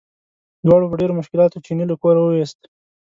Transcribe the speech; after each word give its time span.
دواړو 0.65 0.89
په 0.91 0.95
ډېرو 1.01 1.17
مشکلاتو 1.19 1.63
چیني 1.65 1.85
له 1.87 1.95
کوره 2.01 2.21
وویست. 2.21 2.59